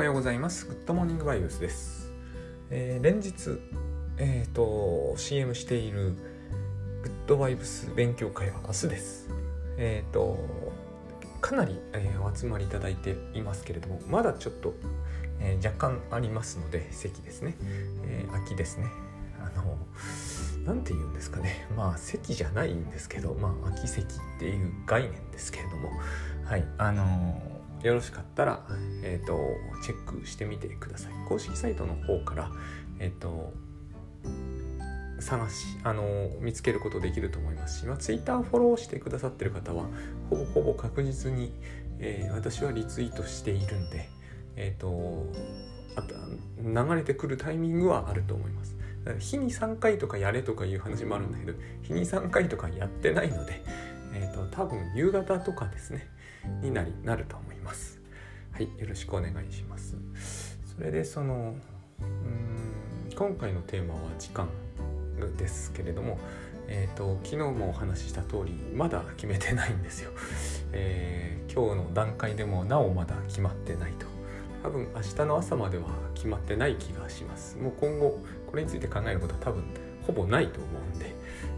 [0.00, 0.66] はようございます。
[0.66, 2.10] グッドモーニングバイブスです。
[2.70, 3.60] えー、連日、
[4.16, 6.14] えっ、ー、と、CM している
[7.02, 9.28] グッドバイブス勉強会は明日です。
[9.76, 10.38] えっ、ー、と、
[11.42, 14.72] かなり、えお集まりいただいていますけれども、まだちょっと、
[15.38, 17.58] え若干ありますので、席ですね。
[18.06, 18.86] え空きですね。
[19.38, 19.76] あの、
[20.64, 21.68] 何て言うんですかね。
[21.76, 25.90] まあ、席じゃないんですけど、まあ、空き席っていう概念ですけれども、
[26.46, 27.49] はい、あの
[27.82, 28.66] よろしかったら、
[29.02, 29.38] えーと、
[29.82, 31.12] チェックしてみてください。
[31.28, 32.50] 公式サイトの方から、
[32.98, 33.52] えーと、
[35.20, 36.04] 探しあの
[36.40, 39.86] 見つけることできると思いますし、まあ、Twitter フォローしてくださってる方は
[40.28, 41.52] ほぼほぼ確実に、
[41.98, 44.08] えー、私はリツイートしているんで、
[44.56, 45.26] えーと、
[45.96, 46.14] あと
[46.62, 48.76] 流れてくるタイミングはあると思います。
[49.18, 53.62] 日に3回とかやれとかいう話もあるんだけど日に3回とかやってないので、
[54.12, 56.08] えー、と多分夕方とかですね
[56.62, 58.00] になりなると思います。
[58.52, 59.96] はい、よろしくお願いします。
[60.76, 61.54] それでその
[62.00, 64.48] うん今回のテーマは時間
[65.36, 66.18] ですけれども、
[66.68, 70.10] えーと、昨日もお話しした通りまだ決めてないんですよ、
[70.72, 74.06] えー、今日の段階でもなおまだ決まってないと
[74.62, 79.64] 多分明日の朝までは決まってない気がしますもう今後これについて考えることは多分
[80.06, 81.14] ほぼないと思うんで、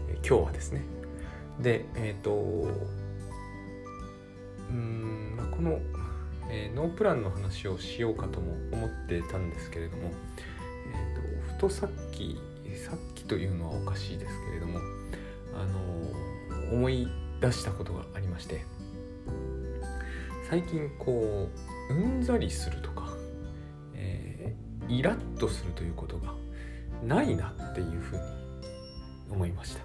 [0.09, 0.81] えー、今日はですね
[1.59, 2.31] でえっ、ー、と
[4.69, 5.79] うん、まあ、この、
[6.49, 10.11] えー、ノープランの話をしようかとも思ってたんですけれども、
[10.91, 12.39] えーと、ふとさっき
[12.75, 14.79] さっきというのはおかしいですけれども、
[15.55, 17.07] あの思い
[17.39, 18.65] 出したことがありまして
[20.49, 21.49] 最近こ
[21.89, 23.13] ううんざりするとか、
[23.93, 26.33] えー、イラッとするということが
[27.03, 28.21] ないなっていうふうに
[29.31, 29.81] 思いました。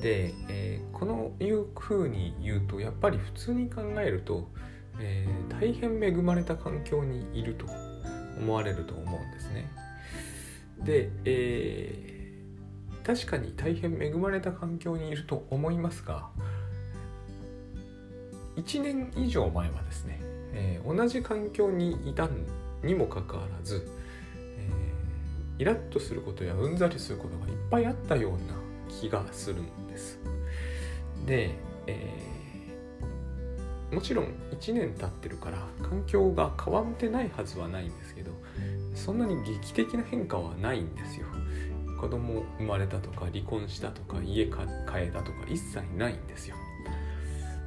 [0.00, 4.48] で、えー、このいうふうに言うとやっぱり普通に考えると、
[5.00, 7.66] えー、大変恵まれた環境にいると
[8.38, 9.70] 思われると思うんですね。
[10.84, 16.28] で、えー、確かに大変恵まれた環境にいると思いますが
[18.56, 20.20] 1年以上前はですね、
[20.52, 22.28] えー、同じ環境にいた
[22.82, 23.88] にもかかわらず、
[24.36, 28.57] えー、イラッとすることやうんざりすることがいっぱいあったような
[28.88, 30.18] 気がするんです。
[31.26, 31.54] で、
[31.86, 38.32] えー、もちろん1年経ってるから環境が変わってないはずはないんですけど
[38.94, 41.26] そんなに劇的な変化はないんですよ。
[42.00, 46.56] 子供生まれたとか離婚したとか家か変えたとか一切ないんですよ。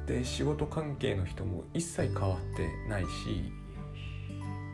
[0.06, 3.52] で仕事関係の人も一切変わってないし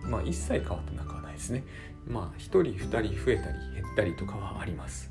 [0.05, 1.65] まあ一切変わってなくはないですね。
[2.07, 5.11] まあ1人2人増えたり減ったりとかはあります。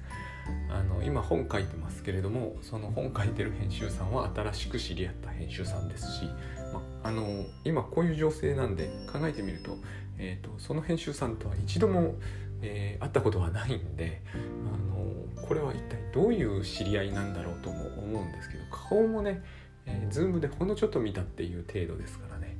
[0.69, 6.25] あの今本書いてますけれどもその本書いてる編集さんは新しく知り合った編集さんですし、
[6.73, 9.77] まあの今こういう情勢なんで考えてみると,、
[10.17, 12.15] えーと、その編集さんとは一度も、
[12.61, 19.43] えー、会ったことはないんで、あのこれは一体どういう知り合いなんだろうとも思うんですけど顔もね、
[19.85, 22.57] えー、ズームでほんのちょっと見たっていう程度ですからね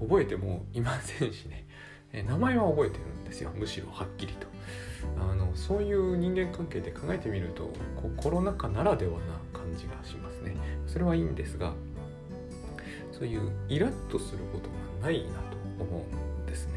[0.00, 1.65] 覚えてもいませんしね、
[2.16, 4.46] え、名前は覚えてるんですよむしろはっきりと。
[5.18, 9.18] あのそういう人間関係で考えてみるとこうコロナ禍ならではな
[9.52, 10.56] 感じがしますね。
[10.86, 11.74] それはいいんですが
[13.12, 14.68] そういうイラッとすること
[15.00, 15.34] がないな
[15.78, 16.04] と思
[16.40, 16.72] うんですね。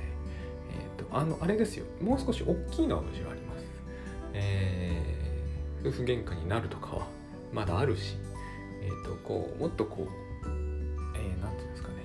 [0.72, 1.85] えっ、ー、とあのあれですよ。
[2.01, 3.66] もう少し大きいのはむしろあります。
[4.33, 7.07] えー、夫婦喧嘩になるとかは
[7.51, 8.17] まだあるし
[8.81, 10.47] えっ、ー、とこうもっとこう
[11.16, 11.95] えー、て言うんですかね、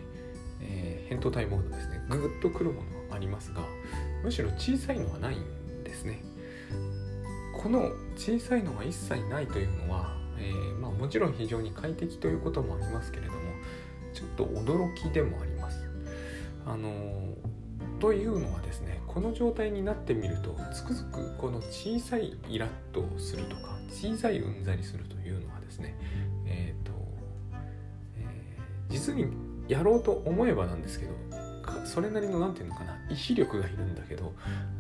[0.63, 2.03] えー、扁桃体モードですね。
[2.09, 3.63] ぐぐっとくるものはありますが
[4.23, 6.23] むしろ小さいのはないんですね
[7.57, 13.39] この小さいのが一切ないというのは、えー、まあ、もちろん非常に快適ということもありますけれども
[14.13, 15.85] ちょっと驚きでもあります。
[16.67, 16.93] あの
[18.01, 25.97] というのはですねこの状態になってみるとつくづくこの小さいイラッとするとか小さいうんざりするというのはですね
[26.47, 26.93] えっ、ー、と、
[28.19, 28.59] え、
[28.89, 29.27] 実に
[29.69, 31.13] やろうと思えばなんですけど
[31.85, 34.33] それなりの何て言うのかな意志力がいるんだけど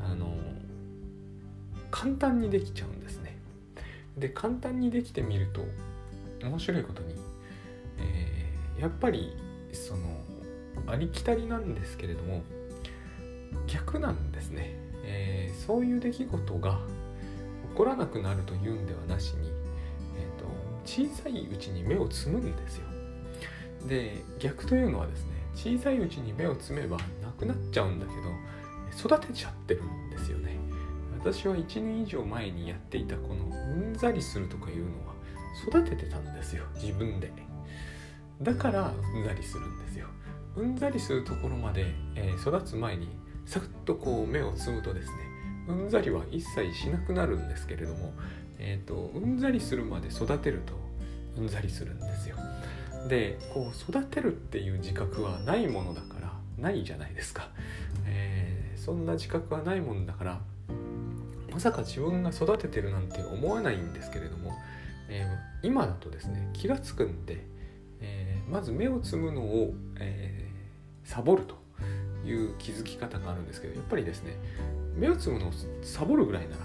[0.03, 0.35] あの
[1.91, 3.39] 簡単にできちゃうんですね。
[4.17, 5.65] で簡単にできてみると
[6.47, 7.15] 面白いことに、
[7.99, 9.37] えー、やっぱり
[9.73, 10.03] その
[10.87, 12.43] ありきたりなんですけれども
[13.67, 16.81] 逆なんですね、えー、そういう出来事が
[17.71, 19.51] 起こらなくなるというんではなしに、
[20.17, 20.47] えーと、
[20.85, 22.85] 小さいうちに目をつむんですよ。
[23.89, 30.59] で逆というのはですね小さいうちに目をつめばなくなっちゃうんだけど育てちゃってるんですよね。
[31.25, 35.15] 私は1年以上前にやっていたこのうんざりするとかいうのは
[35.67, 37.33] 育ててたんですよ自分で
[38.43, 40.07] だからうんざりするんですよ
[40.57, 43.09] うんざりするところまで、えー、育つ前に
[43.47, 45.15] サクッとこう目をつむとですね
[45.69, 48.13] うんざりは一切しなくなるんですけれども、
[48.59, 50.75] えーと、うんざりするまで育てると
[51.41, 52.37] うんざりするんですよ。
[53.09, 57.49] でこう育てるっていう自覚はないものだからないじゃないですか。
[58.07, 60.41] えー、そんな自覚はないものだから
[61.53, 64.53] まさか自分が育ててるなんて思わないんですけれども、
[65.09, 67.45] えー、今だとですね気が付くんで、
[68.01, 70.49] えー、まず目をつむのを、え、
[71.05, 71.57] サボると
[72.27, 74.33] いう気づき方があるんですけどやっぱりですね
[74.97, 75.53] 目をつむのを
[75.83, 76.63] サボるぐらいなら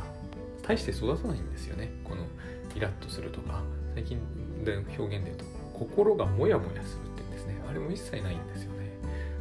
[0.63, 2.25] 大して育たないんですよねこの
[2.75, 3.61] イラッとするとか
[3.93, 4.19] 最近
[4.63, 5.45] で表現で言うと
[5.79, 7.61] 心がモヤモヤするっていうんですね。
[7.69, 8.91] あれも一切ないんですよね。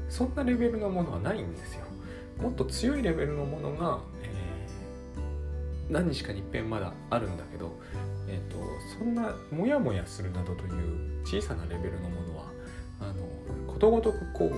[0.08, 1.84] そんなレベルのものはないんですよ。
[2.40, 7.72] もっと強いレベルのものが、えー、何日かに一遍まだあるんだけど、
[8.28, 8.58] えーと、
[8.96, 12.44] そんなモヤモヤするなどという小さなレベルのものは
[13.00, 13.14] あの
[13.66, 14.52] ことごとくこう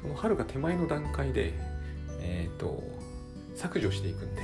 [0.00, 1.54] そのはるか手前の段階で、
[2.20, 2.82] えーと、
[3.56, 4.42] 削除していくんで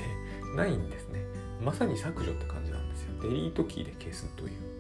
[0.57, 1.21] ないんですね。
[1.65, 3.23] まさに削除って感じなんですよ。
[3.23, 4.74] デリートキーで消すという。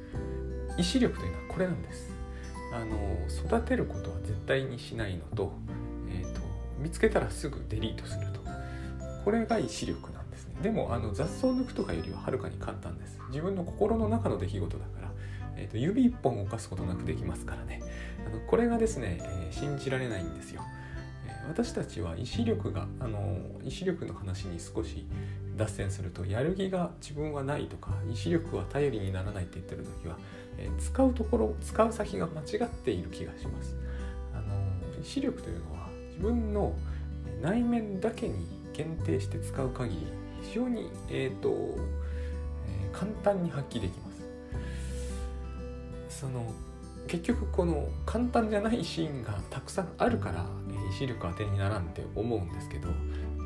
[0.76, 2.10] 意志力というのはこれなんです。
[2.72, 2.96] あの
[3.28, 5.52] 育てることは絶対にしないのと,、
[6.08, 6.40] えーと、
[6.78, 8.40] 見つけたらすぐデリートすると。
[9.24, 10.56] これが意志力なんですね。
[10.62, 13.18] でもあの雑草抜くとかよりははるかに簡単です。
[13.28, 15.10] 自分の心の中の出来事だから、
[15.56, 17.80] えーと、指一本動かすことなくできますからね。
[18.26, 20.62] あのこれがですね、えー、信じられないんですよ。
[21.48, 25.06] 私たちは意志力があの意志力の話に少し
[25.56, 30.16] 脱線するとやる気が自分はないとか意志力は頼りにならないって言ってる時は、
[30.58, 33.76] えー、使うところ使う先が間違っている気がします。
[34.34, 36.74] あの意志力というのは自分の
[37.42, 40.06] 内面だけに限定して使う限り
[40.42, 44.14] 非常に、えーとえー、簡単に発揮できます。
[46.20, 46.52] その
[47.06, 50.46] 結局この簡単じゃないシーンがたくさんあるから
[50.90, 52.88] 意志力当てにならんって思うんですけど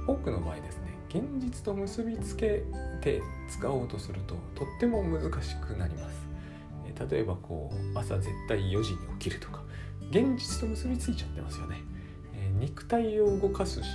[0.06, 2.62] 多くの場合ですね現実と結びつけ
[3.00, 6.27] て使おうとするととっても難しくなります。
[7.10, 9.62] 例えばこう朝絶対4時に起きるとか
[10.10, 11.76] 現実と結びついちゃってますよね、
[12.34, 13.88] え肉体を動かすし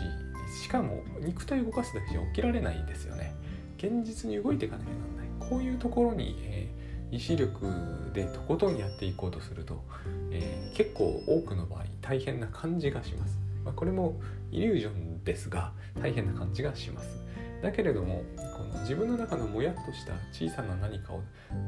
[0.53, 3.35] しかも肉体を動かすだけじゃ起きられないですよね。
[3.77, 5.49] 現実に動いていかなきゃならない。
[5.49, 7.67] こういうところに、えー、意志力
[8.13, 9.83] でとことんやっていこうとすると、
[10.31, 13.39] えー、結構多くの場合大変な感じがします。
[13.65, 14.19] まあ、これも
[14.51, 17.23] イリュージョンですが大変な感じがします。
[17.61, 21.21] だけれどもこの自分の中のもやっとした小さな何かを、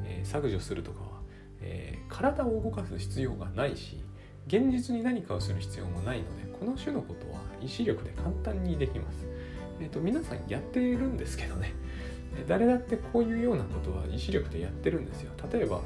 [0.05, 1.14] えー、削除するとかは、
[1.61, 3.99] えー、体を動かす必要がないし
[4.47, 9.25] 現実に何かをする必要もないのでこの種のことは意志力で簡単にできます。
[9.81, 11.73] えーと、皆さんやっているんですけどね。
[12.47, 15.31] 誰だってこういうようなことは意志力でやってるんですよ。
[15.51, 15.81] 例えば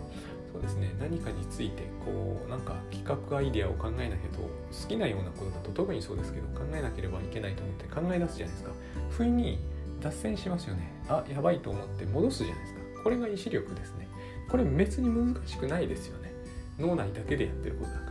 [0.51, 8.71] そうですね何かについてこうなんか企画アイデアを考えなきゃと好きなようなことだと特にそうですけど考えなければいけないと思って考え出すじゃないですか。
[9.11, 9.59] 不意に
[10.01, 10.91] 脱線しますよね。
[11.07, 12.79] あやばいと思って戻すじゃないですか。
[13.03, 14.08] これが意志力ですね。
[14.49, 16.33] これ別に難しくないですよね。
[16.79, 18.05] 脳内だけでやってることだか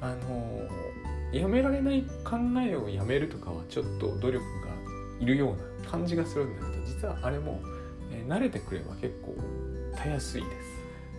[0.00, 0.10] ら。
[0.12, 0.62] あの
[1.32, 2.36] やめられない考
[2.66, 4.70] えをやめるとかはちょっと努力が
[5.20, 7.60] いるような感じがするんだけど実はあれも、
[8.10, 9.36] え慣れてくれば結構
[9.96, 10.56] たやすいです。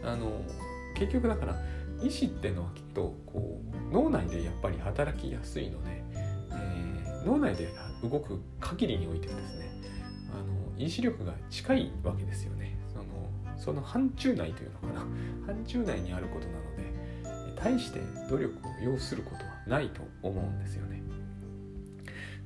[0.04, 0.42] あの
[0.96, 1.54] 結局だから
[2.02, 3.62] 意思ってのはきっとこ
[3.92, 7.70] う脳内でやっぱり働きやすいので、えー、脳内で
[8.04, 9.72] 動く限りにおいてはですね
[10.34, 12.81] あの意志力が近いわけですよね。
[13.64, 15.00] その範疇内というのかな。
[15.46, 18.00] 範疇内にあることなので対して
[18.30, 21.02] 努力を要することはないと思うんですよね。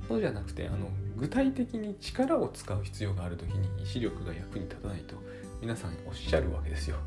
[0.07, 5.15] そうじゃなくてあの具体的に力を使う必要がある時に意志力が役に立たないと
[5.61, 6.97] 皆さんおっしゃるわけですよ。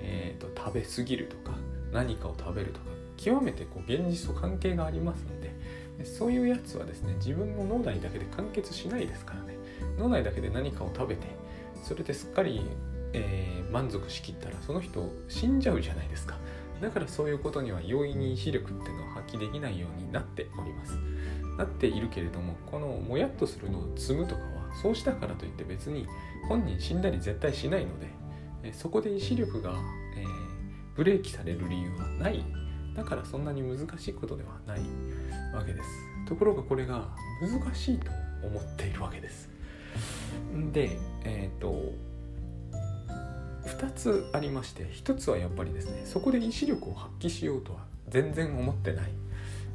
[0.00, 1.52] えーと、食べ過ぎるとか
[1.92, 2.86] 何かを食べるとか
[3.18, 9.58] 極めてこう現実と関係がありますのでそういうやつはですね自分の脳内だけで完結しないですからね。
[9.98, 11.26] 脳内だけで何かを食べて
[11.82, 12.62] それですっかり、
[13.12, 16.36] えー、満足しきったらその人死んじゃうじゃないですか。
[16.80, 20.98] だからそういうことには容易に意志力っていうのを発揮できないようになっております。
[21.58, 26.06] なっているけれどもこのもやっとするのを積むとかはそうしたからといって別に
[26.48, 28.08] 本人死んだり絶対しないので
[28.62, 29.74] えそこで意志力が、
[30.16, 30.26] えー、
[30.96, 32.44] ブレーキされる理由はない。
[32.96, 34.80] だからそんなに難しいことではない。
[35.52, 35.88] わけです。
[36.26, 37.08] ところがこれが
[37.40, 38.10] 難しいと
[38.42, 39.48] 思っているわけです。
[40.72, 41.92] でえっ、ー、と
[43.78, 49.10] 2つありまして1つはやっぱりですねそこで意志力を発揮しようとは全然思ってない。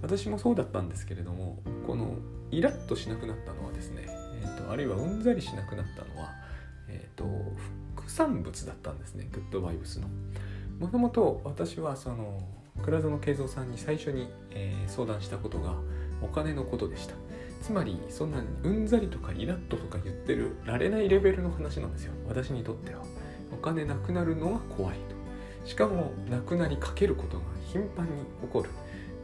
[0.02, 2.16] 私もそうだったんですけれどもこの
[2.52, 4.06] イラッとしなくなったのはですね、
[4.44, 6.34] えーと、あるいはうんざりしなくなったのは、
[6.90, 7.26] えーと
[8.06, 10.08] 副産物だったんですねグッドバイブスの。
[10.80, 12.42] もともと私はその
[12.84, 15.76] 倉園慶三さんに最初に、えー、相談したことが
[16.22, 17.16] お金のことでした。
[17.62, 23.02] つまりそんなにうんざりとかイラッととか言ってるられないレベルの話なんですよ私にとっては。
[23.52, 25.68] お金なくなるのが怖いと。
[25.68, 28.12] しかもなくなりかけることが頻繁に
[28.42, 28.70] 起こる。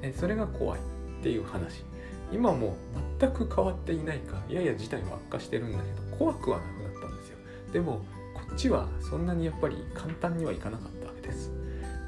[0.02, 1.84] えそれが怖いっていう話。
[2.32, 2.78] 今も
[3.20, 7.38] 全く変わっていないかやや事態は悪化してるんだけど怖くはなくなったんですよ。
[7.74, 11.52] でもこっちはそんなにやっぱり簡単にはいかなかったわけです、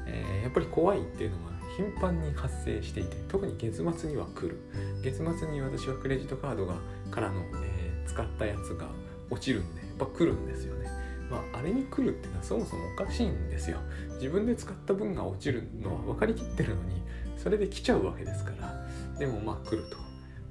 [0.06, 4.58] えー、やっぱり怖いっていうのは頻繁に発生していて特に月末には来る。
[5.02, 6.76] 月末に私はクレジットカードが
[7.10, 8.88] からの、えー、使ったやつが
[9.30, 10.83] 落ちるんでやっぱ来るんですよね。
[11.30, 13.78] まあ、あれに来るってのはそもそもおかしいんですよ。
[14.14, 17.02] 自分で使った分が落ちるのは分かりきってるのに
[17.36, 18.86] それで来ちゃうわけですから。
[19.18, 19.96] でもまあ来ると。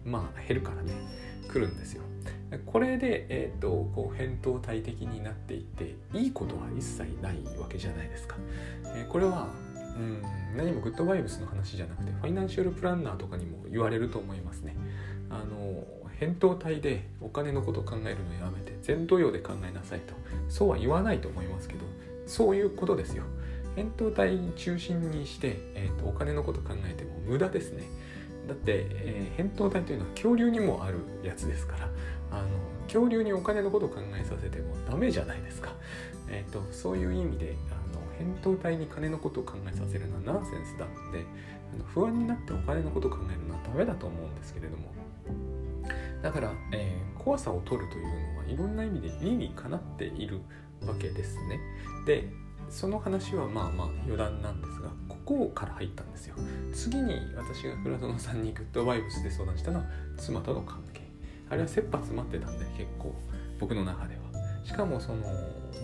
[0.06, 0.94] まあ減るからね。
[1.48, 2.04] 来るんですよ。
[2.66, 8.36] これで、えーと、こう扁桃体的になっていっていいことは一切ないわけじゃないですか、
[8.96, 10.22] えー、これはうん
[10.56, 14.76] 何もグッドバイブスの話じゃなくてファイナンシャルプランナーとかにも言われると思いますね。
[15.30, 15.84] あの
[16.20, 20.14] 扁桃体でお金のことを考えるのやめて前頭葉で考えなさいと。
[20.50, 21.86] そうは言わないと思いますけど
[22.28, 23.24] そういうことですよ。
[23.76, 27.84] 扁桃体中心にして、えーと、とお金のこと考えても無駄ですね。
[28.48, 31.90] だって、えー、扁桃体というのは恐竜にもあるやつですから
[32.32, 32.48] あの
[32.88, 35.74] 恐竜にお金のことを考えさせてもダメじゃないですか、
[36.30, 41.26] えーと、そういう意味であの扁桃体に金のことを考えさせるのはナンセンスなので
[41.74, 44.92] あの不安になってお金のことを考えるのはダメだと思うんですけれども。
[46.24, 50.40] だから、えー、怖さを取るというのはいろんな意味で理にかなっている
[50.88, 51.60] わけですね。
[52.08, 52.30] で
[52.70, 56.36] その話はまあまあ余談なんですがここから入ったんですよ。
[56.74, 59.86] 次に私が倉園さんにグッドバイブスで相談したのは
[60.18, 61.02] 妻との関係。
[61.50, 63.14] あれは切羽詰まってたんで結構
[63.60, 64.22] 僕の中では。
[64.64, 65.24] しかもその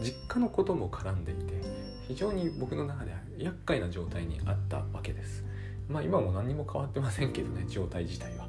[0.02, 1.62] 実家のことも絡んでいて
[2.08, 5.44] 非常に僕の中では厄介な状態にあったわけです。
[5.90, 8.48] まあ今も何も変わってませんけどね状態自体は。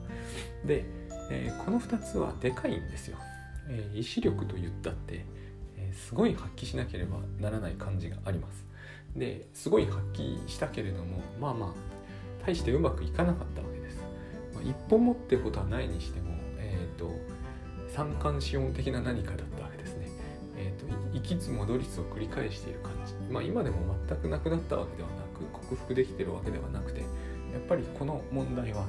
[0.65, 0.85] で、
[1.31, 3.17] えー、この2つはでかいんですよ、
[3.69, 5.25] えー、意志力と言ったって、
[5.79, 8.67] えー、すごい発揮しなければならない感じがあります
[9.17, 11.71] ですごい発揮したけれどもまあまあ
[12.47, 13.99] 大してうまくいかなかったわけです、
[14.55, 17.11] まあ、一本持ってことはないにしてもえっと
[17.95, 20.09] 三寒四温的な何かだったわけですね。
[20.57, 23.15] えーと、行きつ戻りつを繰り返している感じ。
[23.33, 23.77] まあ今でも
[24.09, 27.07] 全くなくなったわけではなく克服できてるわけではなくてや
[27.59, 28.85] っぱりこの問題は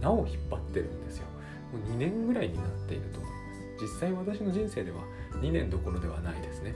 [0.00, 1.26] なお引っ張ってるんですよ。
[1.76, 3.36] もう2年ぐらいになっていると思いま
[3.78, 3.82] す。
[3.82, 5.02] 実際私の人生では
[5.40, 6.74] 2年どころではないですね。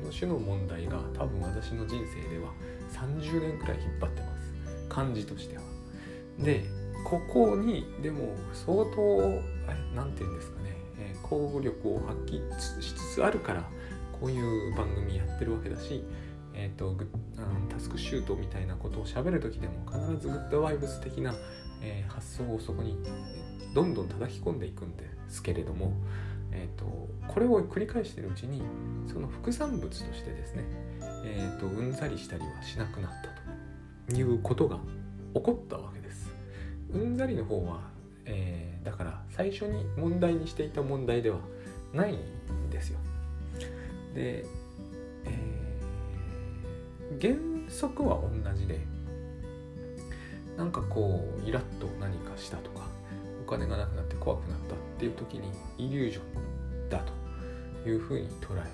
[0.00, 2.52] この種の問題が多分私の人生では
[2.92, 4.52] 30年くらい引っ張ってます。
[4.88, 5.62] 感じとしては。
[6.38, 6.64] で、
[7.04, 9.42] ここにでも相当
[9.94, 13.68] 何て言うんですかね、えー、交互力を発揮しつつあるから
[14.12, 16.04] こういう番組やってるわけだし、
[16.54, 16.96] えーと、
[17.68, 21.34] タスクシュートみたいなことを喋る時でも必ずグッドワイブス的な、
[21.82, 22.96] えー、発想をそこに
[23.74, 25.92] どんどん叩き込んでいくんですけれども、
[26.50, 26.84] えーと、
[27.28, 28.62] これを繰り返しているうちに
[29.06, 30.64] その副産物としてですね、
[31.24, 34.78] えーとうんざりしたりはしなくなったということが
[35.34, 36.34] 起こったわけです。
[36.92, 37.80] うんざりの方は、
[38.26, 41.38] えー、だから最初に問題にしていた問題では
[41.94, 42.98] ないんですよ。
[44.14, 44.44] で、
[45.24, 47.34] えー、原
[47.70, 48.80] 則は同じで
[50.56, 52.81] なんかこうイラッと何かしたとか
[53.52, 57.02] 金がなくなって怖くなったっていう時にイリュージョンだ
[57.82, 58.70] というふうに捉える。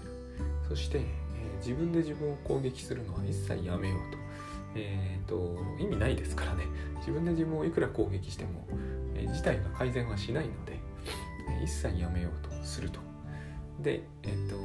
[0.68, 4.18] そして、えー、自分で自分を攻撃するのは一切やめようと。
[4.75, 6.64] えーと、意味ないですからね。
[6.99, 8.66] 自分で自分をいくら攻撃しても、
[9.14, 10.78] えー、事態が改善はしないので、
[11.58, 13.00] えー、一切やめようとすると。
[13.80, 14.56] で、えーと、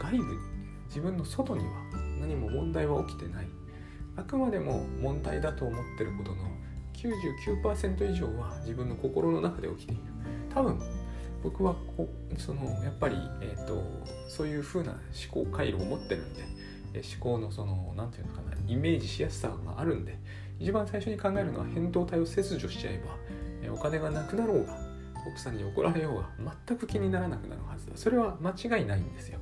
[0.00, 0.38] 外部に
[0.86, 1.70] 自分の外には
[2.20, 3.46] 何も問題は起きてない。
[4.16, 6.57] あくまでも問題だと思ってることの
[6.98, 10.02] 99%以上は自分の心の中で起きている。
[10.52, 10.80] 多分
[11.42, 13.82] 僕はこそのやっぱり、えーと
[14.28, 15.00] そういう風な思
[15.44, 16.42] 考回路を持ってるんで
[16.94, 20.18] 思考のその何て言うのかなイメージしやすさがあるんで
[20.58, 23.00] 一番最初に考えるのは扁桃体を切除しちゃえ
[23.68, 24.76] ばお金がなくなろうが
[25.26, 27.92] 奥さんに怒られようが全く気にならなくなるはずだ。
[27.96, 29.38] それは間違いないんですよ。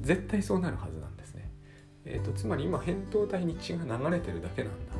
[0.00, 1.50] 絶対そうなるはずなんですね。
[2.04, 4.94] えーと、つまり今扁桃体に血が流れてるだけなんだ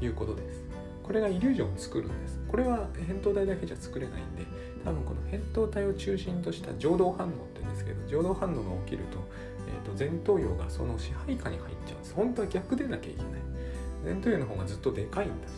[0.00, 0.65] ということです。
[1.06, 2.40] これがイリュージョンを作るんです。
[2.48, 4.44] これは扁桃体だけじゃ作れないんで
[4.84, 9.18] 多分この扁桃体を中心とした情動反応って言うんですけど情動反応が起きると
[9.84, 12.14] と前頭葉がその支配下に入っちゃうんです。
[12.14, 13.32] 本当は逆でなきゃいけない。
[14.04, 15.52] 前頭葉の方がずっとでかいんだし、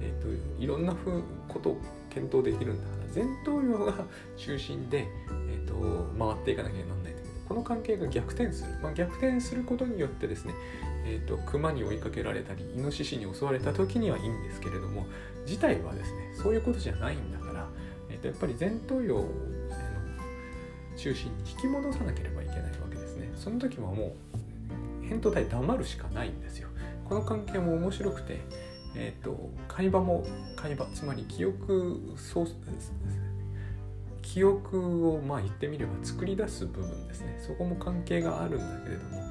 [0.00, 4.04] えーと、いろんなふうことを検討できるんだから前頭葉が
[4.36, 5.06] 中心で、
[5.50, 5.74] えーと、
[6.18, 10.54] 回っていかなきゃなんないんだけどこの関係が逆転する、まあ、逆転することによってですね、
[11.04, 15.06] えーと、熊に追いかけられたりイノシシに襲われた時にはいいんですけれども
[15.44, 17.68] 事態はですねそういうことじゃないんだから、
[18.10, 19.28] えー、とやっぱり前頭葉を
[20.96, 23.30] 中心に引き戻さなければいけないわけですね。
[23.34, 24.14] その時はも
[25.02, 26.68] う扁桃体黙るしかないんですよ。
[27.08, 28.40] この関係も面白くて
[28.96, 30.24] えーと、会話も
[30.56, 32.46] 会話つまり記憶そう
[34.22, 37.40] 記憶をまあ言ってみれば作り出す部分ですね。
[37.46, 39.23] そこも関係があるんだけれども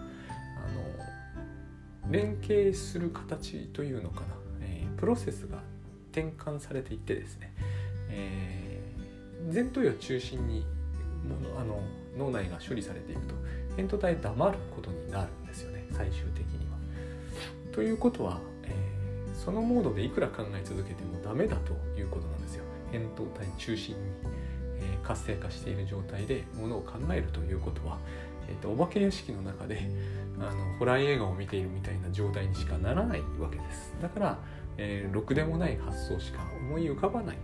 [2.14, 4.28] 連携する形というのかな、
[4.62, 5.58] えー、プロセスが
[6.12, 7.56] 転換されていってですね、
[8.10, 10.64] えー、前頭葉中心に
[11.28, 11.82] ものあの
[12.16, 13.34] 脳内が処理されていくと。
[13.76, 15.88] 扁桃体黙ることになるんですよね。
[15.90, 16.78] 最終的には。
[17.72, 18.76] ということはえ
[19.34, 22.64] そのモードでいくら考え続けてもダメだということなんですよ。
[22.92, 24.02] 扁桃体中心に、
[24.80, 27.98] え、活性化している状態でものを考えるということは、
[28.54, 29.90] えーと、お化け屋敷の中で
[30.40, 33.94] あのホラー映画を見ているみたいな状態にしかならないわけです。
[34.02, 34.40] だから、
[34.78, 37.38] えー、ろくでもない発想しか思い浮かばない。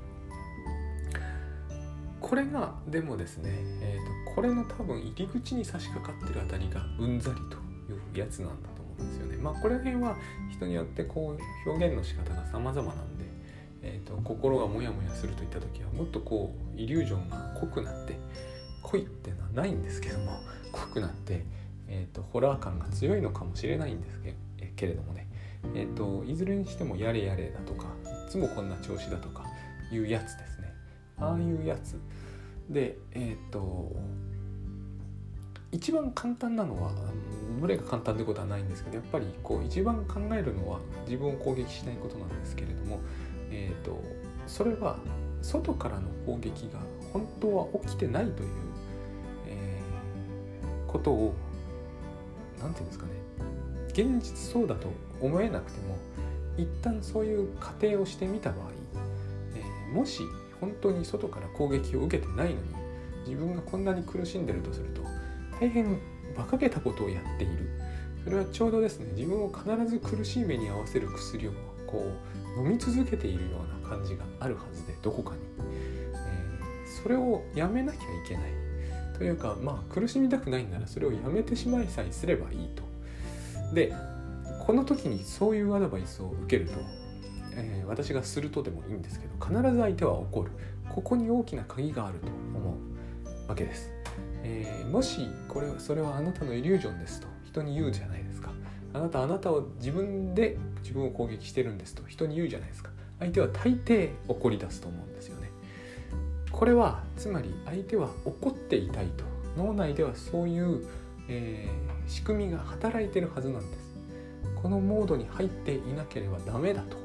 [2.22, 3.50] これがでもですね、
[3.82, 7.58] えーと、これの多分入り口に差し掛かってるあたりがうんざりと
[7.92, 9.38] いうやつなんだと思うんですよね。
[9.38, 10.16] まあこれ辺は
[10.52, 11.36] 人によってこ
[11.66, 13.26] う表現の仕方が様々なんで、
[13.82, 18.20] えーと、心がモヤモヤするといった時はもっとこうイリュージョンが濃くなって
[18.90, 20.40] 濃いってのはないんですけども
[20.72, 21.46] 濃くなって、
[21.88, 24.36] えーと、ホラー感が強いのかもしれないんですけ
[24.76, 25.28] けれどもね、
[25.76, 27.88] えーと、いずれにしてもやれやれだとか
[28.28, 29.44] いつもこんな調子だとか
[29.92, 30.74] いうやつですね。
[31.18, 32.00] ああいうやつ。
[32.70, 33.96] でえっ、ー、と
[35.72, 36.92] 一番簡単なのは
[37.60, 43.00] どれが簡単ってことはないんですけどやっぱりこう一番考えるのは自分を攻撃しないことなんですけれども、
[43.52, 44.02] えーと、
[44.48, 44.98] それは
[45.42, 46.80] 外からの攻撃が
[47.14, 48.50] 本当は起きてないという、
[50.92, 51.34] ことを
[52.60, 53.12] 何て言うんですかね。
[53.90, 54.92] 現実そうだと
[55.22, 55.98] 思えなくても
[56.58, 58.70] 一旦そういう仮定をしてみた場合、
[59.56, 60.24] えー、もし
[60.60, 62.68] 本当に外から攻撃を受けてないのに
[63.26, 65.02] 自分がこんなに苦しんでるとすると
[65.60, 66.00] 大変
[66.36, 67.70] 馬鹿げたことをやっている。
[68.24, 71.52] それはちょうどですね自分を必ず苦しい目に合わせる薬を
[71.88, 72.12] こ
[72.58, 78.69] う飲み続けているような感じがあるはずでどこかに、えー、それをやめなきゃいけない。
[79.20, 82.84] というかまあ苦しみたくないんならそれをやめてしまいさえすればいいと。
[83.76, 83.94] で
[84.66, 86.80] この時にそういうアドバイスを受けると、
[87.54, 90.52] えー、私がするとでもいいんですけど必ず相手は怒る。
[90.90, 92.78] ここに大きな鍵があると思
[93.46, 93.92] うわけです。
[94.44, 97.28] えー、もしこれそれはあなたのイリュージョンですと。
[97.44, 98.52] 人に言うじゃないですか。
[98.94, 102.04] あなたあなたを自分で自分を攻撃してるんですと。
[102.08, 102.92] 人に言うじゃないですか。
[103.20, 105.39] 相手は大抵怒り出すと思うんですよ
[106.52, 109.24] これはつまり相手は怒っていたいと。
[109.58, 110.86] 脳内ではそういう、
[111.28, 113.96] えー、仕組みが働いてるはずなんです。
[114.62, 116.98] このモードに入っていなければダメだと。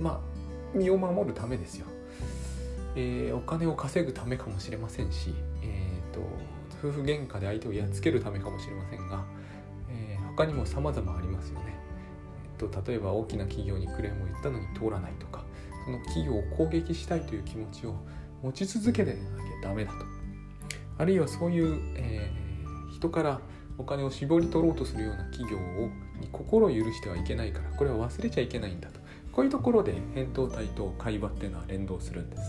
[0.00, 0.20] まあ
[0.76, 1.86] 身を守るためですよ、
[2.96, 6.20] えー、お金を稼ぐためかもしれませんし、えーと
[6.82, 9.24] 夫婦喧嘩で相手をやっつけるためかもしれませんが、
[9.88, 11.78] えー、他にも様々ありますよね、
[12.58, 15.44] えーと、例えば大きな企業にクレームを言ったのに通らないとか
[15.84, 17.94] その企業を攻撃したいという気持ちを
[18.42, 19.98] 持ち続けてなきゃダメだと。
[20.98, 23.40] あるいはそういう、えー、人から
[23.78, 29.00] お金を絞り取ろうとするような企業をに心を許してはいけないからこれは忘れちゃいけないんだと。
[29.32, 32.42] こういうところで扁桃体と会話っていうのは連動するんです。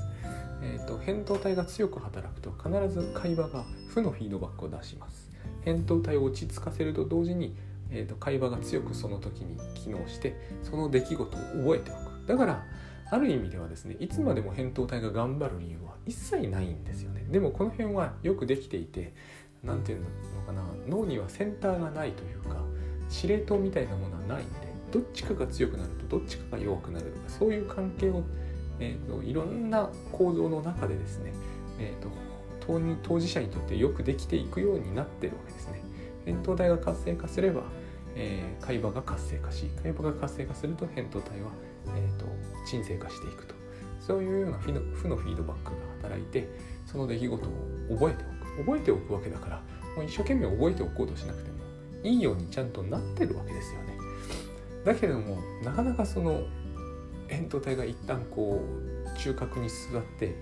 [0.62, 5.30] えーと、扁桃体が強く働くと必ず会話が負のフィードバックを出します。
[5.66, 7.56] 扁桃体を落ち着かせると同時に、
[7.90, 12.28] えーと、会話が強くその時に機能してその出来事を覚えておく。
[12.28, 12.66] だから
[13.10, 19.14] ある意味ではですねいつまでも扁桃体が頑張る理由は一切ないんですよねでもこの辺はよくできていて
[19.64, 22.58] 何て言うのかな脳にはセンターがないというか
[23.10, 24.54] 司令塔みたいなものはないんで
[24.92, 28.24] どっちかが強くなるとどっちかが弱くなるとかそういう関係を
[28.80, 31.34] えーと、いろんな構造の中でですね、
[31.80, 32.10] えーと、
[33.04, 35.82] 当事者にとってよくできていくようになってるわけですね。
[36.26, 37.64] 扁桃体が活性化すれば、
[38.16, 41.52] えー、海馬が活性化し海馬が活性化すると扁桃体は、
[41.98, 42.26] えーと、
[42.66, 43.56] 鎮静化していくと。
[44.00, 44.82] そういうような負の
[45.16, 45.78] フィードバックが
[46.10, 46.50] 働いて
[46.86, 47.52] その出来事を
[47.98, 48.44] 覚えておく。
[48.66, 49.62] 覚えておくわけだから
[49.96, 51.58] もう一生懸命覚えておこうとしなくても
[52.04, 53.98] いいようにちゃんとなってるわけですよね。
[54.86, 56.44] だけれどもなかなかその
[57.30, 60.36] 扁桃体が一旦こう中核に座って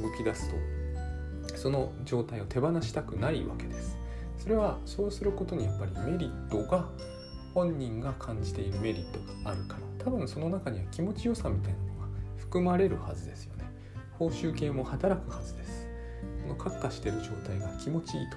[0.00, 3.96] 動き出すとその状態を手放したくないわけです。
[4.38, 6.88] それはそうすることにやっぱりメリットが
[7.54, 9.85] 本人が感じているメリットがあるから。
[10.06, 13.64] 多分その中には気持ちよさみたいなのが含まれるはずですよね。
[14.18, 15.86] 報酬系も働くはずです。
[16.42, 18.36] この閣下してる状態が気持ちいいと。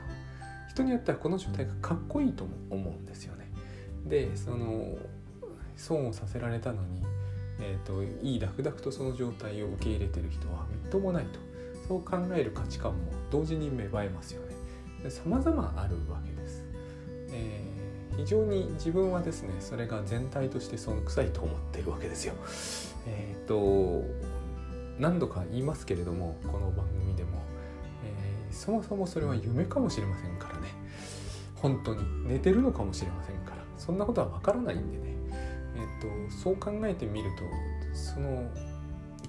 [0.70, 3.52] 人によってはこの状態がかっこいいとも思うんですよね。
[4.06, 4.98] でその
[5.76, 7.04] 損をさせられたのに
[7.62, 11.40] えーと、いいダクダクとその状態を受け入れてる人はみっともないと。
[11.88, 13.00] そう考える価値観も
[13.32, 14.42] 同時に芽生えますよ
[15.04, 15.10] ね。
[15.10, 16.66] さまざまあるわけです、
[17.32, 17.69] えー、
[18.20, 22.34] 非常に自分はですねそれが全体としてその臭いと思ってるわけですよ。
[23.08, 24.04] えっ、ー、と
[25.00, 27.42] 何度か言いますけれどもこの番組でも、
[28.04, 30.68] えー、そもそもそれは夢かもしれませんからね。
[31.56, 33.64] 本当に寝てるのかもしれませんから。
[33.78, 35.04] そんなことはわからないんでね。
[35.76, 37.44] えっ、ー、とそう考えてみると
[37.96, 38.50] その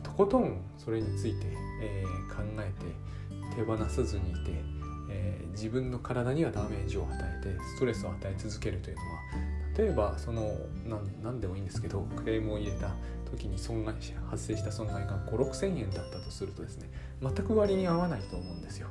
[0.02, 1.46] とことんそれについて、
[1.80, 4.50] えー、考えて手放さずにいて、
[5.10, 9.08] えー、自分の体にはダメージを与えてストレスを与え続けるというのは
[9.76, 10.56] 例えばその
[11.22, 12.94] 何でもいいんですけどクレームを入れた
[13.30, 13.94] 時に損害
[14.28, 16.90] 発生した損害が5 6千円だったとするとですね
[17.22, 18.88] 全く割に合わないと思うんですよ。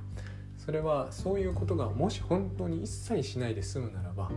[0.58, 4.30] それはそういうことがもし本当に一切しないで済むならば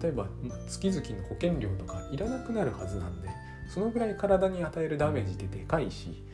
[0.00, 0.26] 例えば
[0.66, 3.28] 月々の保険料とかいらなくなるはずなんで
[3.68, 6.24] そのぐらい体に与えるダメージってでかいし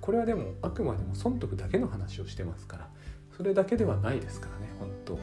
[0.00, 2.85] これはでもあくまでも損得だけの話をしてますから
[3.36, 5.20] それだけではないですからね本当は。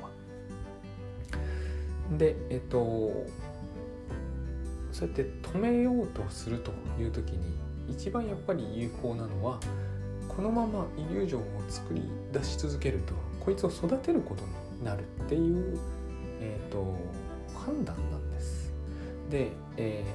[2.18, 3.26] でえっと
[4.92, 7.58] そうやって止めようとするという時に
[7.90, 9.60] 一番やっぱり有効なのは
[10.28, 14.44] このままイリュージョンを作り出し続けるとこいつを育てること
[14.78, 15.80] になるっていう、
[16.40, 16.98] えーと、
[17.66, 18.72] 判断なんです。
[19.30, 20.06] で、え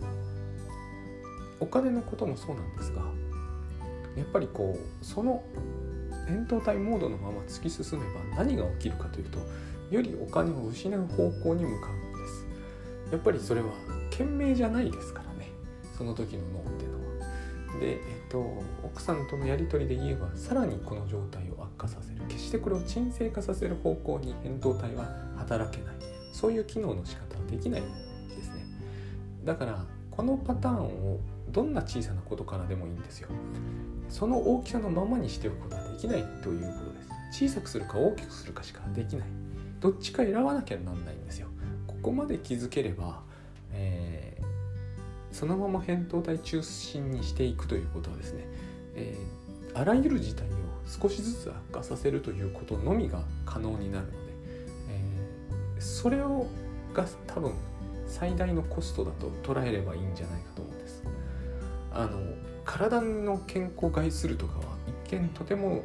[0.00, 3.02] ー、お金のこともそうなんですが
[4.16, 5.42] やっぱりこうその
[6.30, 9.38] 扁桃体モードのまま突き進めば何が起きるかというと
[9.90, 12.46] よりお金を失う方向に向かうんです。
[13.10, 13.72] やっぱりそれは
[14.10, 15.50] 賢明じゃないですからね。
[15.98, 17.80] その時の脳っていうのは。
[17.80, 17.98] で、えっ
[18.30, 22.20] と、奥さんとのやり取りで言えばさらにこの状態を悪化させる。
[22.28, 25.94] 決してこれを鎮静化させる方向に扁桃体は働けない。
[26.32, 27.84] そういう機能の仕方はできないん
[28.28, 28.64] ですね。
[29.44, 31.18] だからこのパターンを
[31.50, 33.28] どんな小さなことからでもいいんですよ。
[34.08, 37.48] その大きさのままにしておくこときないということです。
[37.48, 39.28] 小さくするか大きくするかしかできない。
[39.80, 41.48] どっちか選ばなきゃなんないんですよ。
[41.86, 43.22] ここまで気づければ
[43.72, 48.44] えー、そのまま扁桃体中心にしていくということはですね、
[48.94, 50.50] えー、あらゆる事態を
[50.86, 54.16] 少しずつ悪化させるということのみが可能になるので、
[54.88, 56.46] えー、それを
[56.92, 57.52] が多分
[58.06, 61.04] 最大のコストだと捉えればいいんじゃないかと思うんです。
[61.92, 62.20] あの
[62.64, 64.69] 体の健康を害するとかは
[65.18, 65.82] 見とても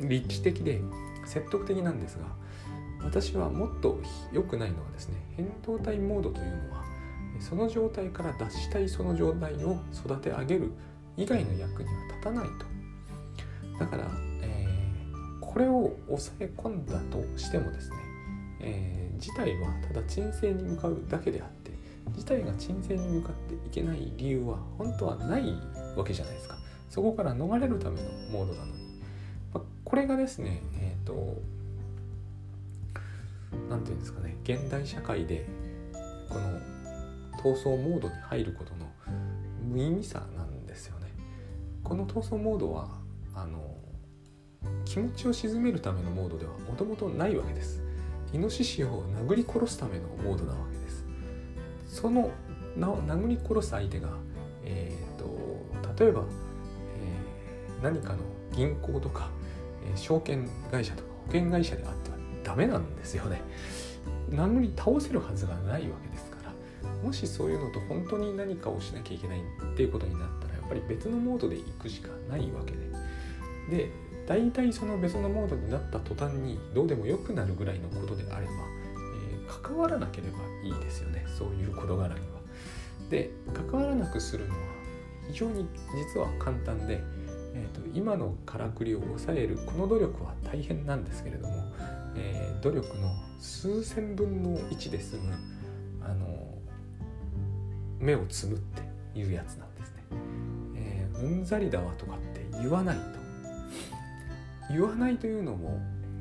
[0.00, 0.80] 立地的で
[1.24, 2.24] 説得的なんですが
[3.04, 4.00] 私はもっと
[4.32, 6.84] 良くないのはですね扁桃体モードというのは
[7.40, 10.72] その状態から脱したいその状態を育て上げる
[11.16, 12.74] 以外の役には立たないと。
[13.78, 14.04] だから、
[14.42, 17.96] えー、これを抑え込んだとしてもですね、
[18.60, 21.72] えー、事態はただ鎮静に向かうだけであって
[22.16, 25.54] 事態が鎮静に向かっていけない理由は本当はない
[25.96, 26.53] わけじゃないですか。
[26.94, 29.00] そこから逃れるためのモードなのに、
[29.52, 31.42] まあ、これがですねえっ、ー、と
[33.68, 35.44] 何て言うんですかね現代社会で
[36.28, 36.60] この
[37.42, 38.86] 闘争モードに入ることの
[39.68, 41.08] 無意味さなんですよね。
[41.82, 42.86] この闘争モードは
[43.34, 43.76] あの
[44.84, 47.82] 気持ちを鎮めるためのモードではもともとないわけです。
[48.32, 51.04] イノシシを殴り殺すためのモードなわけです。
[51.88, 52.30] その
[52.78, 54.10] 殴り殺す相手が、
[54.62, 56.24] えーと、例えば、
[57.84, 58.18] 何かの
[58.56, 59.28] 銀行とか、
[59.86, 63.42] え、証券会社とか保険会社であってはダメなんですよね。
[64.30, 66.38] 殴り倒せるはずがないわけですか
[66.82, 66.90] ら。
[67.02, 72.72] もしそういうのと本当に何かをしなきゃいけないっていうことになったらやっぱり別のモードで行くしかないわけ
[73.70, 73.90] でで
[74.26, 82.34] 大体その別のモードになった途端にどうでもよくなるぐらいのことであれば、えー、関わらなければいいですよねそういう事柄には。
[83.10, 84.60] で関わらなくするのは
[85.28, 87.02] 非常に実は簡単で、
[87.54, 91.54] えーと、今のからくりを抑えるこの努力は大変なんですけれども、
[92.16, 95.34] えー、努力の数千分の1で済む
[96.02, 96.26] あの
[98.00, 100.02] 目をつむっていうやつなんですね。
[100.76, 103.02] えー、うんざりだわとかって言わないと。
[104.70, 105.80] 言わないというのも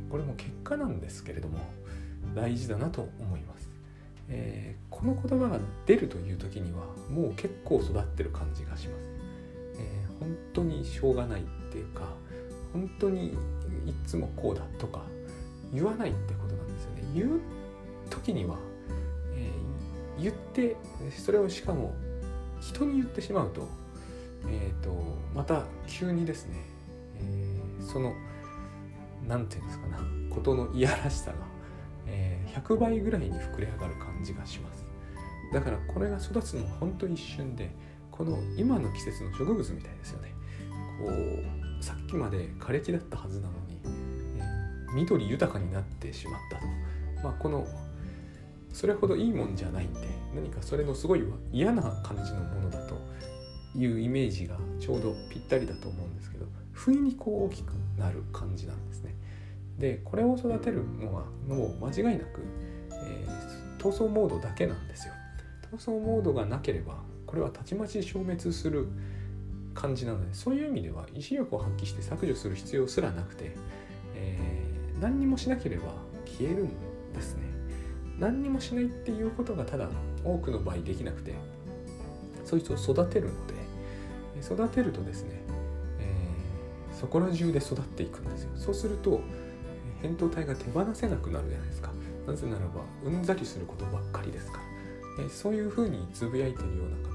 [0.10, 1.60] これも結果なんですけれども
[2.36, 3.70] 大事だなと思います。
[4.30, 9.13] えー、この言葉が出るという時にはもう結構育ってる感じがします。
[10.20, 12.14] 本当にしょうがないっていうか
[12.72, 13.28] 本当に
[13.86, 15.04] いつもこうだとか
[15.74, 17.04] 言わないってことなんですよね。
[17.14, 17.40] 言う
[18.10, 18.58] 時には
[19.36, 19.52] え
[20.20, 20.76] 言って
[21.18, 21.94] それをしかも
[22.60, 23.68] 人に言ってしまうと,、
[24.48, 24.92] えーと、
[25.36, 26.58] また急にですね、
[27.18, 28.14] えー、その
[29.28, 30.00] 何て言うんですかな
[30.30, 31.38] ことのいやらしさが、
[32.08, 34.86] えー、100倍ぐらいに膨れ上がる感じがします
[35.52, 37.70] だからこれが育つのは本当に一瞬で
[38.16, 40.34] この今の季節の植物みたいですよね
[41.02, 43.80] こうさっきまで枯れ木だったはずなのに、
[44.38, 46.66] えー、緑豊かになってしまったと、
[47.24, 47.68] まあ、この
[48.72, 50.00] それほどいいもんじゃないんで
[50.36, 52.96] 何かそれのすごい嫌な感じのものだと
[53.76, 59.16] いうイメージがちょうどぴったりだと思うんですけど不意にこう大きくなる感じなんですね。
[59.80, 62.42] でこれを育てるのはもう間違いなく、
[62.92, 65.14] えー、闘争モードだけなんですよ。
[65.72, 66.98] 闘争モードがなければ
[67.34, 68.88] これはたちまち消滅する
[69.74, 73.56] 感じなのでそういう意味では意志力を発揮して削除する必要すらなくて、
[74.14, 75.96] えー、何にもしなければ
[76.28, 76.70] 消えるん
[77.12, 77.42] ですね。
[78.20, 79.90] 何にもしないっていうことがただ
[80.24, 81.34] 多くの場合できなくて
[82.46, 83.56] そいつを育てるので
[84.40, 85.42] 育てるとですね、
[86.02, 88.52] えー、そこら中で育っていくんですよ。
[88.56, 89.22] そうすると
[90.04, 91.90] 扁桃体が手放せなくなるじゃないですか。
[92.28, 94.60] なぜならばうんざりすることばっかりですか
[95.18, 97.13] ら、えー、そういうふうにつぶやいてるような方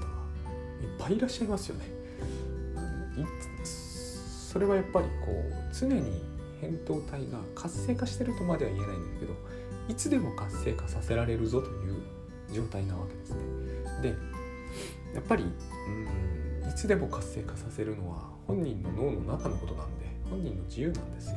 [0.97, 1.99] ぱいいらっしゃいますよね
[4.49, 6.23] それはやっぱりこう常に
[6.61, 9.33] 扁桃体が活性化してるとまでは言えないんですけど
[9.87, 12.01] いつでも活性化させられるぞという
[12.53, 13.37] 状態なわけですね。
[14.01, 14.09] で
[15.13, 15.47] やっぱりう
[16.67, 21.35] んいつでも活性化させるのは本人の脳の中のことなんで本人の自由なんですよ。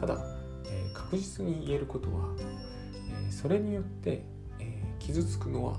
[0.00, 0.18] ただ、
[0.66, 2.34] えー、確実に言えることは、
[3.10, 4.22] えー、それによって、
[4.58, 5.78] えー、傷つくのは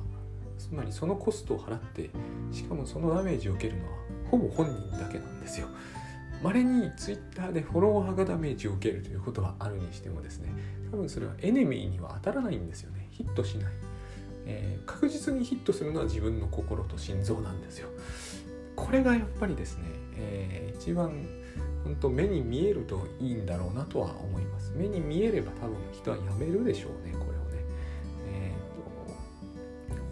[0.59, 2.11] つまりそのコストを払って
[2.51, 3.91] しかもそのダメージを受けるのは
[4.29, 5.67] ほぼ本人だけなんですよ。
[6.43, 10.53] 稀にツイッターでフォロワーがダメージを受けるということはあるにしてもですね
[10.89, 13.07] 多分それはエネミーには当たらないんですよね。
[13.11, 13.73] ヒットしない、
[14.45, 17.89] えー、確実にヒットするのは自分の心と心臓なんですよ。
[18.75, 19.83] これがやっぱりですね、
[20.15, 21.11] えー、一番
[21.83, 24.73] 本当目に見えるといいんだろうなとは思います。
[24.75, 27.13] 目に見えれば多分人はやめるでしょうね、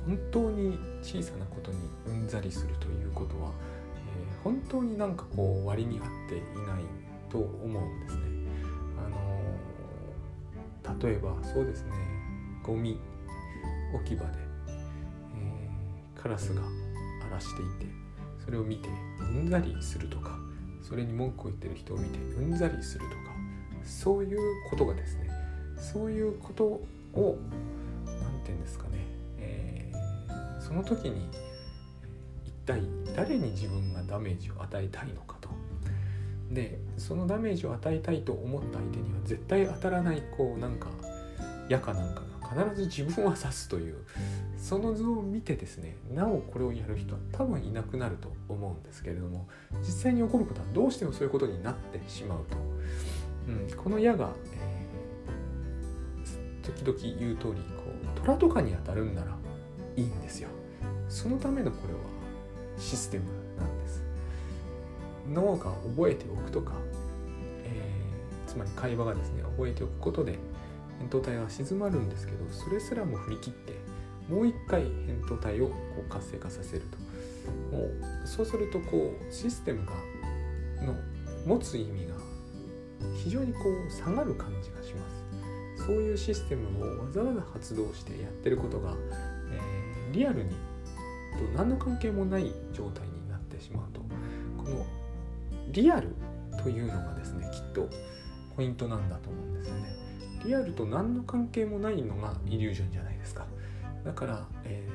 [0.08, 3.52] 本当に小さなことにうんざりするということは
[3.96, 6.84] え本当になんかこう割に合っていない
[7.30, 8.22] と思うんですね。
[8.98, 11.92] あの例えばそうですね
[12.64, 12.98] ゴミ
[13.94, 14.32] 置き場で、
[15.36, 16.62] えー、カラスが
[17.22, 17.92] 荒らしていて
[18.44, 18.90] それを見て
[19.20, 20.40] うんざりするとか
[20.82, 23.18] それに文句を言ってる人を見てうんざりするとか
[23.84, 24.40] そういう
[24.70, 25.30] ことがですね
[25.78, 27.38] そういうことを
[28.06, 29.06] 何て言うんですかね、
[30.68, 31.30] その時に
[32.46, 32.82] 一体
[33.16, 35.50] 誰に自分がダメージを与えたいのかと。
[36.52, 40.88] でそのダメージを与えたいと思った相手には絶対当たらないこうなんか
[41.68, 42.22] 矢かなんか
[42.56, 43.98] が必ず自分は刺すという
[44.58, 49.48] その図を見てですねなおこれをやる人は多分いなくなると思うんですけれども
[49.82, 52.58] 実際に起こることはどうしてもそういうことになってしまうと、
[53.50, 57.84] うん、この矢が、えー、時々言う通りこ
[58.16, 59.38] う虎とかに当たるんなら
[59.98, 60.50] いいんですよ
[61.10, 62.00] そのためのこれは
[62.78, 63.26] システム
[63.58, 64.04] なんです。
[65.30, 66.74] 脳が覚えておくとか、
[67.64, 70.38] えー、つまり会話がですね覚えておくことで
[71.02, 73.74] 扁桃体は静まるんですけどそれすらも振り切って
[74.30, 77.08] もう一回扁桃体をこう活性化させると。
[77.72, 79.94] もうそうするとこうシステムが
[80.86, 80.94] の
[81.46, 82.16] 持つ意味が
[83.24, 85.86] 非常にこう下がる感じがします。
[85.86, 88.96] そういうシステムをわざわざ発動してやってることが、
[89.52, 90.50] えー、リアルに
[91.34, 94.02] と何の関係もない状態になってしまうと
[94.58, 94.86] この
[95.72, 96.16] リアル
[96.64, 97.90] というのがですねきっと
[98.56, 99.96] ポイントなんだと思うんですよね。
[100.46, 103.46] リアルと何の関係もないのがイリュージョンじゃないですか。
[104.04, 104.88] だから、え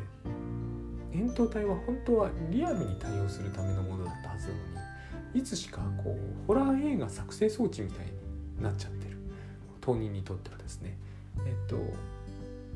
[1.12, 4.60] ー、扁桃体は本当はリアルに対応するためのものだったはずなの
[5.34, 9.18] にいつしかこうホラー映画作成装置みたいになっちゃってる
[9.80, 10.96] 当人にとってはですね。
[11.46, 11.78] えっと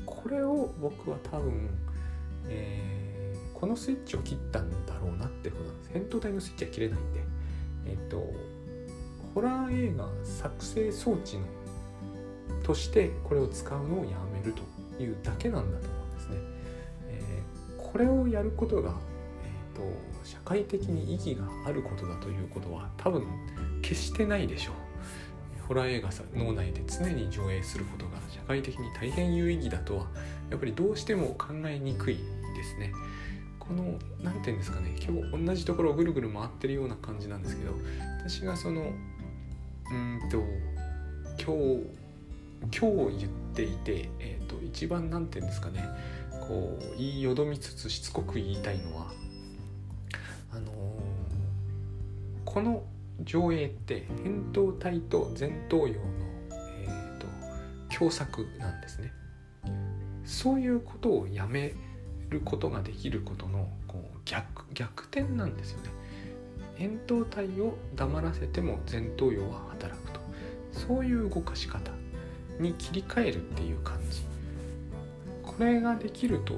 [0.05, 1.69] これを僕は多分、
[2.47, 3.06] えー
[3.59, 5.91] このスイッチを切ったんだろうなってことなんです。
[5.91, 7.19] 扁桃体のスイッチは切れないんで。
[7.87, 8.33] えっと
[9.33, 11.43] ホラー映画作成装置の
[12.63, 14.53] としてこれを使うのをやめる
[14.97, 16.37] というだけなんだと思うんですね、
[17.07, 18.95] えー、これをやることが、
[19.45, 19.83] えーと、
[20.23, 23.25] 社会的に意義があることだということは多分
[23.83, 24.75] 決してないでしょう。
[25.67, 30.07] ホラー映画さ脳内で常に上映することが社会的に大変有意義だとは
[30.49, 32.91] やっぱりどうしても考えにくいですね。
[33.67, 33.83] この
[34.23, 37.73] 何て言うんですかね今日同じところをぐるぐる回ってるような感じなんですけど
[38.19, 40.43] 私がそのうんと
[41.43, 45.87] 今日今日言っていて、えーと、一番何て言うんですかね
[46.47, 49.11] こう言いよどみつつしつこく言いたいのは
[50.51, 50.73] あのー、
[52.45, 52.83] この
[53.23, 55.99] 上映って扁桃体と前頭葉の、
[56.51, 57.27] えーと
[57.95, 59.11] 共作なんですね。
[60.23, 61.73] そういうことをやめ
[62.29, 65.89] ることができることのこう逆逆転なんですよね。
[66.77, 70.19] 扁桃体を黙らせても前頭葉は働くと
[70.71, 71.91] そういう動かし方
[72.59, 74.21] に切り替えるっていう感じ
[75.43, 76.53] これができると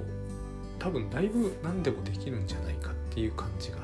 [0.77, 3.77] 多分だいぶ何でもできるんじゃないかっていう感じが